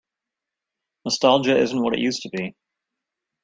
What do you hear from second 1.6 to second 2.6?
what it used to be.